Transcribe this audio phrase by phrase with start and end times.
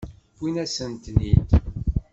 [0.37, 1.49] Wwin-asent-ten-id.